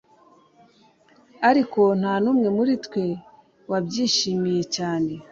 Ariko 1.49 1.81
nta 1.99 2.13
numwe 2.23 2.47
muri 2.57 2.73
twe 2.85 3.05
wabyishimiye 3.71 4.63
cyane 4.75 5.11